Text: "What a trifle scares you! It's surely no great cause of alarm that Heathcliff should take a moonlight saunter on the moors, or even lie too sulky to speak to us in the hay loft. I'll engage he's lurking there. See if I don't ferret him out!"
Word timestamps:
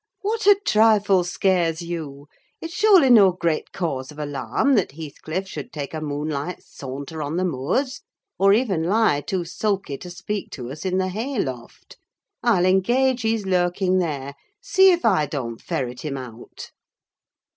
"What 0.21 0.47
a 0.47 0.59
trifle 0.65 1.23
scares 1.23 1.83
you! 1.83 2.27
It's 2.59 2.73
surely 2.73 3.11
no 3.11 3.31
great 3.31 3.71
cause 3.71 4.11
of 4.11 4.17
alarm 4.17 4.73
that 4.73 4.93
Heathcliff 4.93 5.47
should 5.47 5.71
take 5.71 5.93
a 5.93 6.01
moonlight 6.01 6.63
saunter 6.63 7.21
on 7.21 7.37
the 7.37 7.45
moors, 7.45 8.01
or 8.39 8.51
even 8.51 8.81
lie 8.83 9.21
too 9.21 9.45
sulky 9.45 9.99
to 9.99 10.09
speak 10.09 10.49
to 10.53 10.71
us 10.71 10.85
in 10.85 10.97
the 10.97 11.09
hay 11.09 11.37
loft. 11.37 11.97
I'll 12.41 12.65
engage 12.65 13.21
he's 13.21 13.45
lurking 13.45 13.99
there. 13.99 14.33
See 14.59 14.89
if 14.89 15.05
I 15.05 15.27
don't 15.27 15.61
ferret 15.61 16.01
him 16.01 16.17
out!" 16.17 16.71